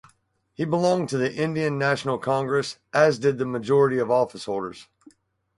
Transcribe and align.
He 0.55 0.65
belonged 0.65 1.09
to 1.09 1.19
the 1.19 1.31
Indian 1.31 1.77
National 1.77 2.17
Congress, 2.17 2.79
as 2.91 3.19
did 3.19 3.39
a 3.39 3.45
majority 3.45 3.99
of 3.99 4.07
the 4.07 4.15
officeholders. 4.15 4.87